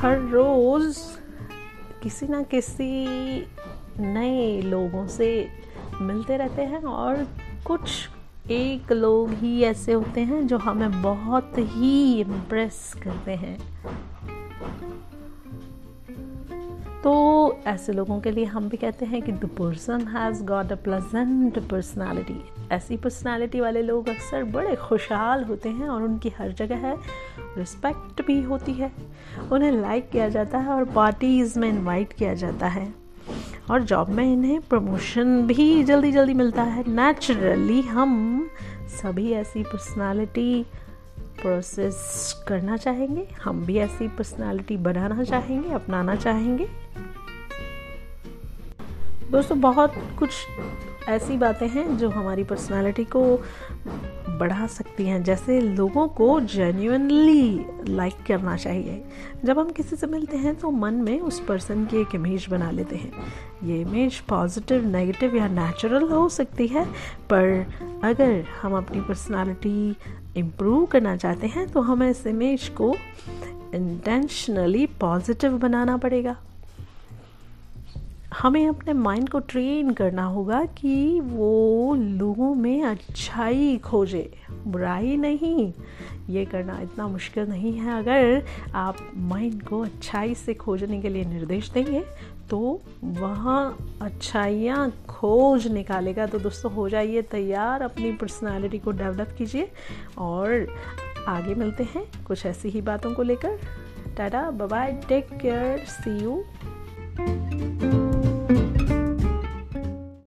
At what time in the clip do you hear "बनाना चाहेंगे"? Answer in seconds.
44.76-45.70